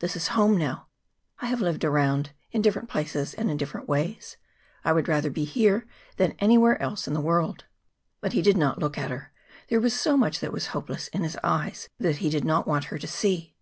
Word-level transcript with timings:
This 0.00 0.16
is 0.16 0.28
home 0.28 0.56
now. 0.56 0.86
I 1.40 1.48
have 1.48 1.60
lived 1.60 1.84
around 1.84 2.30
in 2.50 2.62
different 2.62 2.88
places 2.88 3.34
and 3.34 3.50
in 3.50 3.58
different 3.58 3.86
ways. 3.86 4.38
I 4.86 4.92
would 4.94 5.06
rather 5.06 5.28
be 5.28 5.44
here 5.44 5.86
than 6.16 6.32
anywhere 6.38 6.80
else 6.80 7.06
in 7.06 7.12
the 7.12 7.20
world." 7.20 7.64
But 8.22 8.32
he 8.32 8.40
did 8.40 8.56
not 8.56 8.78
look 8.78 8.96
at 8.96 9.10
her. 9.10 9.34
There 9.68 9.78
was 9.82 9.92
so 9.92 10.16
much 10.16 10.40
that 10.40 10.50
was 10.50 10.68
hopeless 10.68 11.08
in 11.08 11.24
his 11.24 11.36
eyes 11.44 11.90
that 11.98 12.16
he 12.24 12.30
did 12.30 12.46
not 12.46 12.66
want 12.66 12.84
her 12.84 12.96
to 12.98 13.06
see. 13.06 13.54